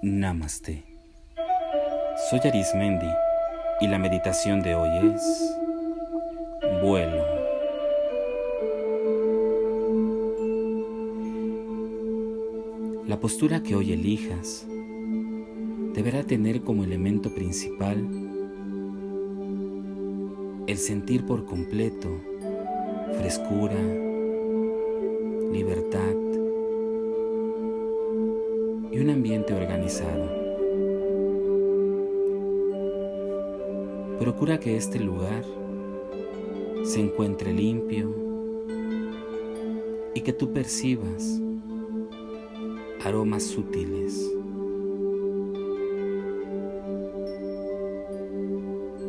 [0.00, 0.84] Namaste.
[2.30, 3.08] Soy Arismendi
[3.80, 5.56] y la meditación de hoy es
[6.80, 7.24] vuelo.
[13.08, 14.66] La postura que hoy elijas
[15.94, 17.98] deberá tener como elemento principal
[20.68, 22.08] el sentir por completo
[23.16, 23.74] frescura,
[25.50, 26.27] libertad
[28.98, 30.28] y un ambiente organizado.
[34.18, 35.44] Procura que este lugar
[36.82, 38.12] se encuentre limpio
[40.14, 41.40] y que tú percibas
[43.04, 44.28] aromas sutiles.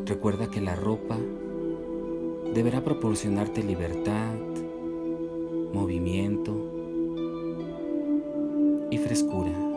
[0.05, 1.17] Recuerda que la ropa
[2.53, 4.35] deberá proporcionarte libertad,
[5.73, 6.55] movimiento
[8.91, 9.68] y frescura.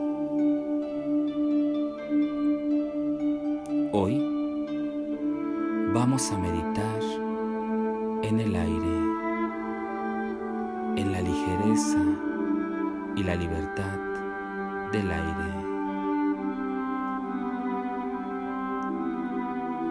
[3.94, 4.16] Hoy
[5.92, 7.02] vamos a meditar
[8.22, 8.96] en el aire,
[10.96, 11.98] en la ligereza
[13.16, 13.98] y la libertad
[14.92, 15.52] del aire.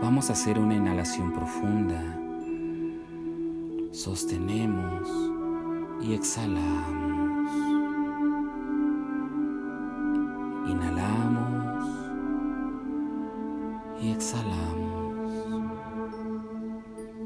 [0.01, 2.19] Vamos a hacer una inhalación profunda.
[3.91, 5.07] Sostenemos
[6.01, 7.20] y exhalamos.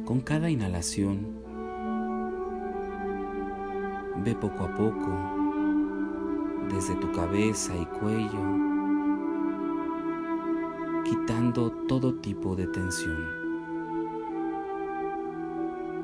[0.06, 1.26] Con cada inhalación,
[4.24, 5.36] ve poco a poco
[6.72, 8.66] desde tu cabeza y cuello
[11.06, 13.26] quitando todo tipo de tensión.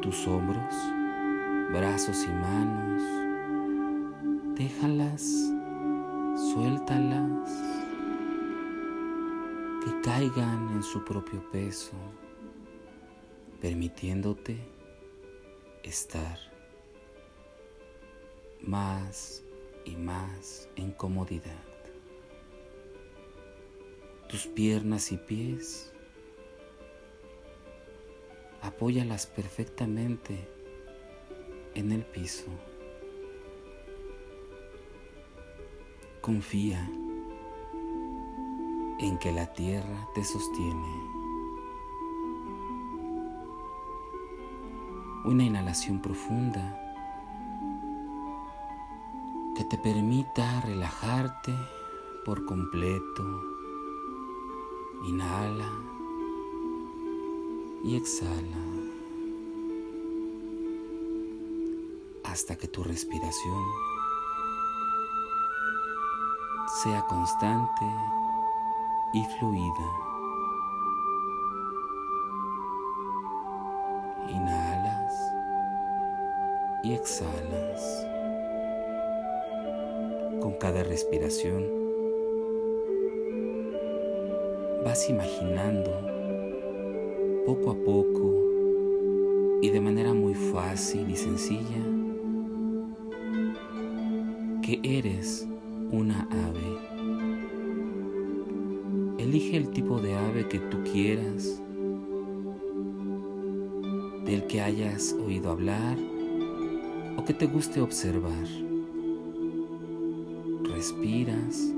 [0.01, 0.73] Tus hombros,
[1.71, 3.03] brazos y manos,
[4.55, 5.21] déjalas,
[6.53, 7.49] suéltalas,
[9.83, 11.93] que caigan en su propio peso,
[13.61, 14.57] permitiéndote
[15.83, 16.37] estar
[18.61, 19.43] más
[19.85, 21.71] y más en comodidad
[24.31, 25.91] tus piernas y pies.
[28.61, 30.47] Apóyalas perfectamente
[31.75, 32.45] en el piso.
[36.21, 36.89] Confía
[39.01, 41.10] en que la tierra te sostiene.
[45.23, 46.77] Una inhalación profunda
[49.55, 51.55] que te permita relajarte
[52.25, 53.23] por completo
[55.03, 55.71] Inhala
[57.83, 58.57] y exhala
[62.23, 63.63] hasta que tu respiración
[66.83, 67.85] sea constante
[69.13, 70.10] y fluida.
[76.93, 78.07] Exhalas.
[80.41, 81.65] Con cada respiración
[84.83, 85.91] vas imaginando
[87.45, 91.83] poco a poco y de manera muy fácil y sencilla
[94.61, 95.47] que eres
[95.91, 96.77] una ave.
[99.17, 101.61] Elige el tipo de ave que tú quieras,
[104.25, 105.97] del que hayas oído hablar
[107.25, 108.47] que te guste observar.
[110.63, 111.71] Respiras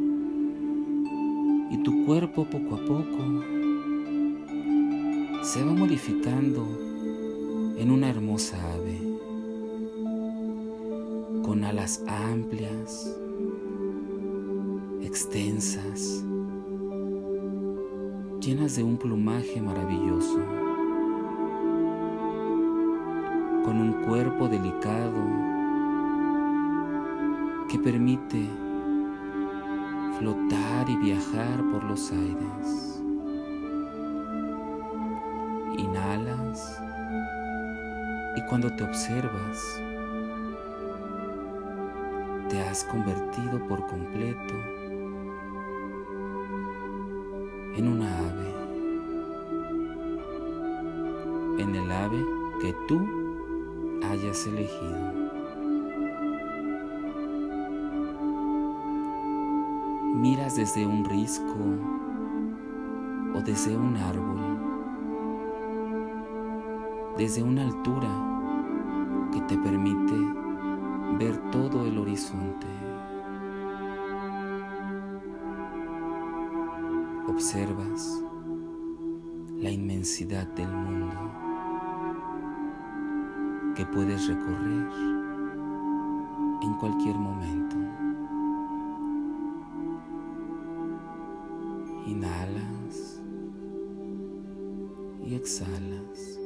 [1.72, 3.44] y tu cuerpo poco a poco
[5.44, 6.66] se va modificando
[7.78, 9.00] en una hermosa ave
[11.44, 13.14] con alas amplias,
[15.02, 16.24] extensas,
[18.40, 20.40] llenas de un plumaje maravilloso,
[23.64, 25.22] con un cuerpo delicado
[27.70, 28.50] que permite
[30.20, 33.02] flotar y viajar por los aires.
[35.78, 36.82] Inhalas
[38.36, 39.82] y cuando te observas,
[42.50, 44.54] te has convertido por completo
[47.76, 48.54] en una ave,
[51.60, 52.24] en el ave
[52.62, 53.23] que tú
[54.10, 55.34] hayas elegido.
[60.24, 61.54] miras desde un risco
[63.36, 64.40] o desde un árbol,
[67.18, 68.08] desde una altura
[69.34, 70.14] que te permite
[71.20, 72.68] ver todo el horizonte.
[77.28, 78.24] observas
[79.58, 81.43] la inmensidad del mundo
[83.76, 84.88] que puedes recorrer
[86.62, 87.76] en cualquier momento.
[92.06, 93.22] Inhalas
[95.26, 96.40] y exhalas.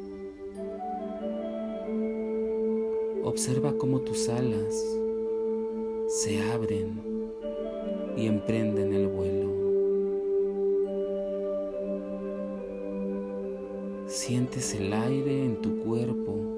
[3.24, 4.74] Observa cómo tus alas
[6.08, 7.02] se abren
[8.16, 9.48] y emprenden el vuelo.
[14.08, 16.56] Sientes el aire en tu cuerpo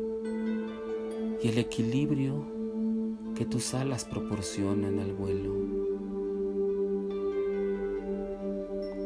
[1.42, 2.46] y el equilibrio
[3.36, 5.54] que tus alas proporcionan al vuelo.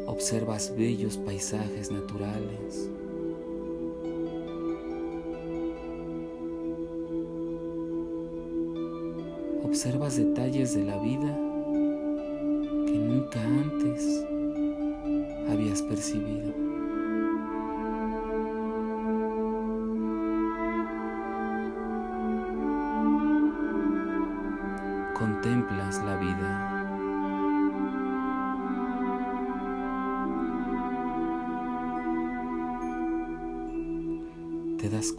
[0.08, 2.90] Observas bellos paisajes naturales.
[9.64, 11.38] Observas detalles de la vida
[12.88, 14.26] que nunca antes
[15.50, 16.63] habías percibido.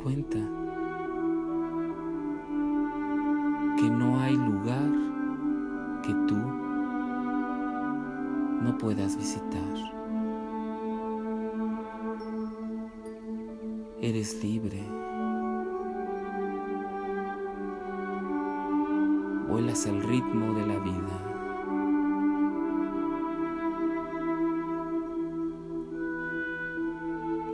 [0.04, 0.38] Cuenta
[3.78, 4.90] que no hay lugar
[6.02, 6.36] que tú
[8.60, 9.62] no puedas visitar.
[14.02, 14.82] Eres libre.
[19.48, 21.16] vuelas al ritmo de la vida.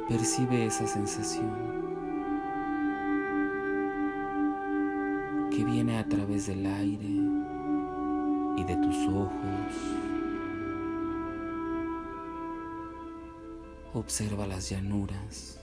[0.08, 1.79] Percibe esa sensación
[6.46, 7.08] del aire
[8.56, 9.74] y de tus ojos.
[13.92, 15.60] Observa las llanuras,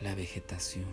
[0.00, 0.86] la vegetación.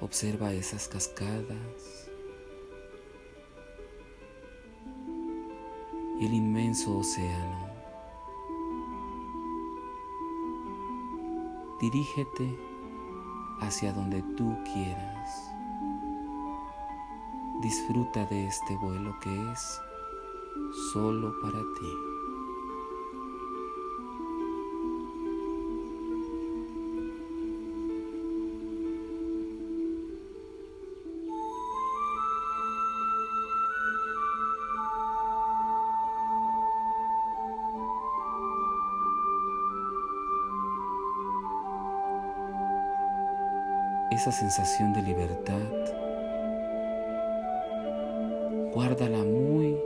[0.00, 2.05] Observa esas cascadas
[6.84, 7.66] océano.
[11.80, 12.58] Dirígete
[13.60, 15.52] hacia donde tú quieras.
[17.62, 19.80] Disfruta de este vuelo que es
[20.92, 22.05] solo para ti.
[44.26, 45.60] Esa sensación de libertad,
[48.74, 49.76] guárdala muy,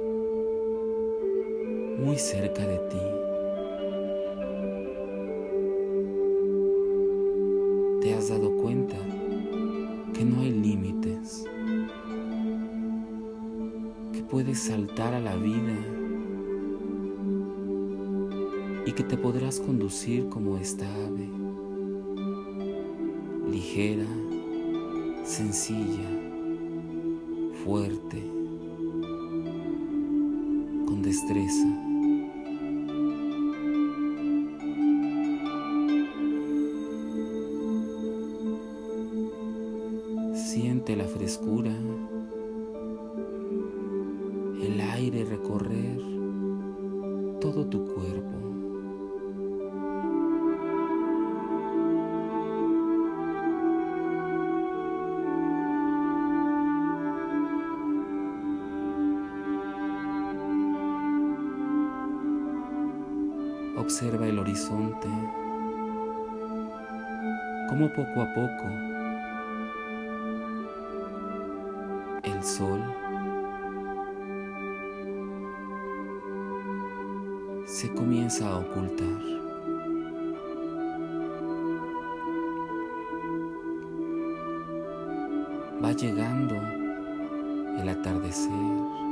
[1.98, 2.98] muy cerca de ti.
[8.00, 8.96] Te has dado cuenta
[10.14, 11.44] que no hay límites,
[14.14, 15.76] que puedes saltar a la vida
[18.86, 21.28] y que te podrás conducir como esta ave
[23.50, 24.06] ligera,
[25.30, 26.08] sencilla,
[27.64, 28.20] fuerte,
[30.86, 31.68] con destreza.
[40.34, 41.70] Siente la frescura,
[44.60, 46.00] el aire recorrer
[47.40, 48.59] todo tu cuerpo.
[63.90, 65.08] Observa el horizonte,
[67.68, 68.66] como poco a poco
[72.22, 72.80] el sol
[77.66, 79.08] se comienza a ocultar.
[85.82, 86.54] Va llegando
[87.82, 89.09] el atardecer.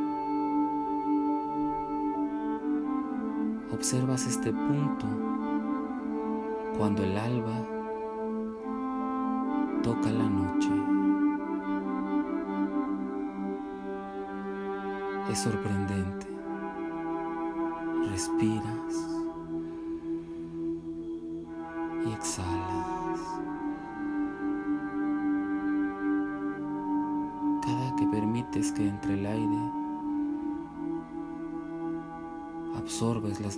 [3.79, 5.07] Observas este punto
[6.77, 7.65] cuando el alba
[9.85, 10.69] toca la noche.
[15.31, 16.27] Es sorprendente.
[18.11, 19.18] Respiras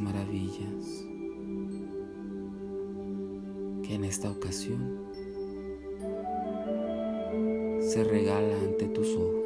[0.01, 1.07] las maravillas
[3.83, 4.99] que en esta ocasión
[7.81, 9.41] se regala ante tus ojos.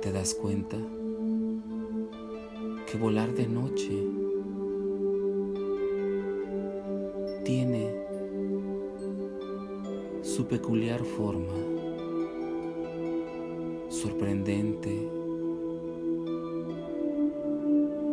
[0.00, 0.76] te das cuenta
[2.90, 4.21] que volar de noche
[10.52, 11.54] peculiar forma,
[13.88, 15.08] sorprendente,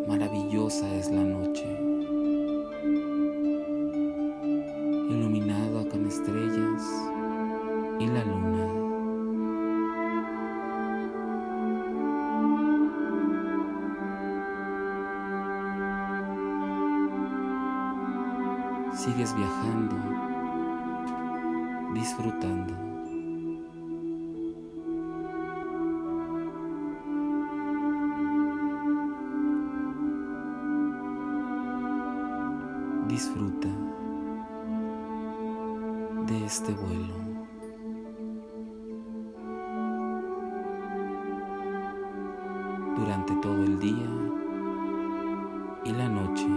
[0.07, 1.65] maravillosa es la noche,
[5.09, 6.81] iluminada con estrellas
[7.99, 8.79] y la luna.
[18.95, 20.28] sigues viajando,
[21.99, 22.73] disfrutando.
[33.07, 33.67] Disfruta
[36.27, 37.15] de este vuelo.
[42.95, 44.09] Durante todo el día
[45.83, 46.47] y la noche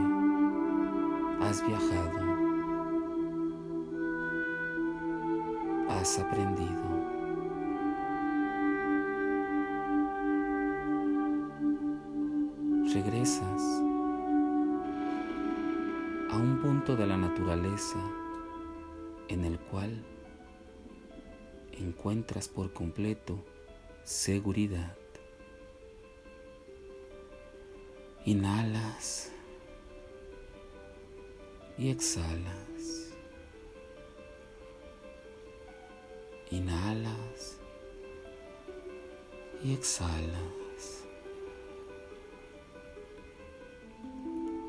[1.41, 2.32] has viajado.
[6.03, 6.83] Has aprendido.
[12.93, 13.63] Regresas
[16.29, 18.01] a un punto de la naturaleza
[19.29, 20.05] en el cual
[21.71, 23.39] encuentras por completo
[24.03, 24.97] seguridad.
[28.25, 29.31] Inhalas
[31.79, 32.72] y exhalas.
[36.53, 37.59] Inhalas
[39.65, 41.07] y exhalas.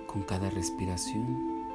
[0.08, 1.68] Con cada respiración,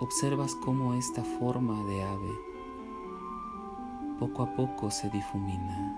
[0.00, 2.32] observas cómo esta forma de ave
[4.18, 5.96] poco a poco se difumina.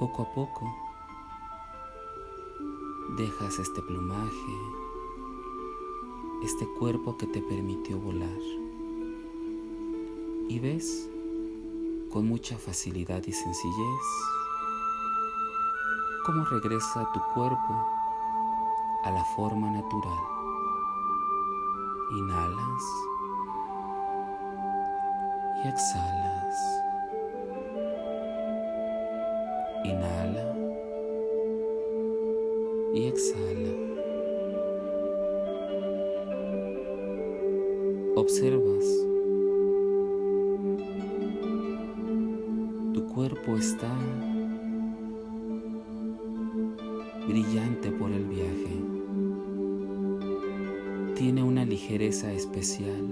[0.00, 0.66] Poco a poco
[3.16, 4.54] dejas este plumaje,
[6.42, 8.67] este cuerpo que te permitió volar
[10.48, 11.08] y ves
[12.10, 14.06] con mucha facilidad y sencillez
[16.24, 17.86] cómo regresa tu cuerpo
[19.04, 20.18] a la forma natural.
[22.10, 22.82] Inhalas
[25.64, 26.56] y exhalas.
[29.84, 30.54] Inhala
[32.94, 33.74] y exhala.
[38.16, 38.84] Observas
[43.18, 43.92] cuerpo está
[47.26, 48.76] brillante por el viaje.
[51.16, 53.02] Tiene una ligereza especial,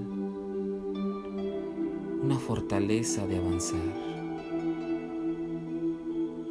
[2.23, 3.81] una fortaleza de avanzar.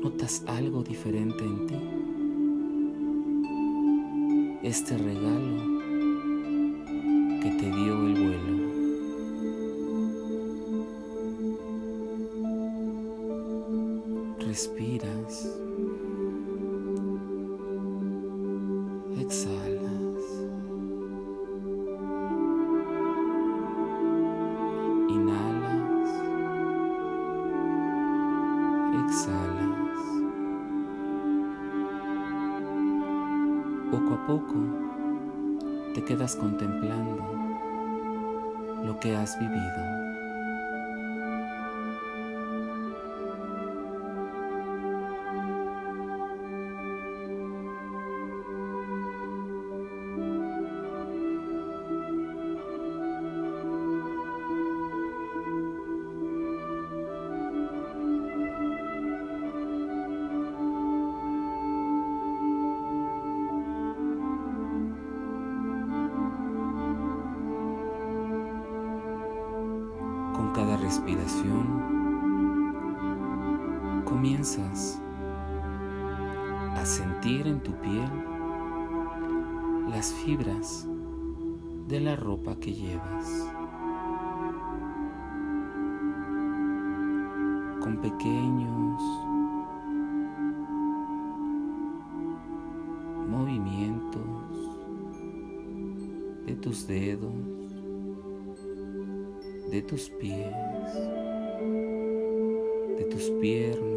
[0.03, 1.79] ¿Notas algo diferente en ti?
[4.63, 5.74] Este regalo
[14.55, 15.59] respiras,
[19.19, 20.23] exhalas,
[25.09, 26.09] inhalas,
[29.03, 29.99] exhalas.
[33.91, 34.55] Poco a poco
[35.93, 37.25] te quedas contemplando
[38.85, 40.04] lo que has vivido.
[74.15, 75.01] comienzas
[76.77, 78.09] a sentir en tu piel
[79.89, 80.87] las fibras
[81.89, 83.45] de la ropa que llevas.
[87.81, 89.01] Con pequeños
[93.27, 94.23] movimientos
[96.45, 97.33] de tus dedos,
[99.71, 100.55] de tus pies,
[102.97, 103.94] de tus piernas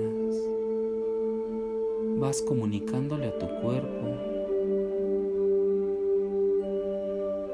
[2.19, 4.09] Vas comunicándole a tu cuerpo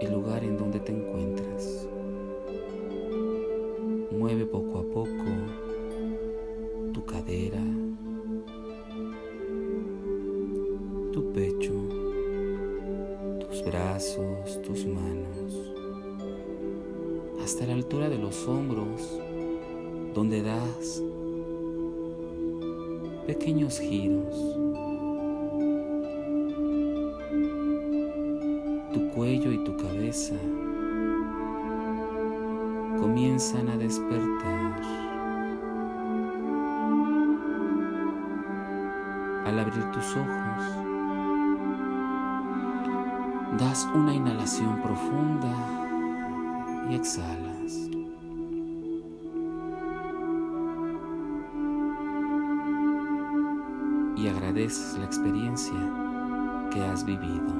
[0.00, 1.87] el lugar en donde te encuentras.
[4.11, 5.25] Mueve poco a poco
[6.94, 7.61] tu cadera,
[11.12, 11.75] tu pecho,
[13.40, 15.75] tus brazos, tus manos,
[17.42, 19.21] hasta la altura de los hombros,
[20.14, 21.03] donde das
[23.26, 24.35] pequeños giros.
[28.93, 30.35] Tu cuello y tu cabeza
[33.00, 34.81] comienzan a despertar.
[39.47, 40.85] Al abrir tus ojos,
[43.59, 45.54] das una inhalación profunda
[46.90, 47.93] y exhalas.
[54.64, 57.54] Agradeces la experiencia que has vivido.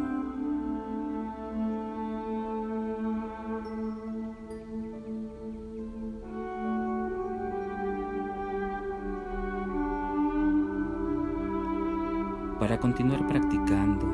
[12.59, 14.07] Para continuar practicando,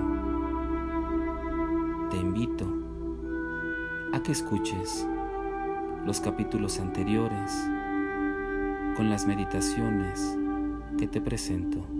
[2.11, 2.67] te invito
[4.13, 5.07] a que escuches
[6.05, 7.53] los capítulos anteriores
[8.97, 10.37] con las meditaciones
[10.99, 12.00] que te presento.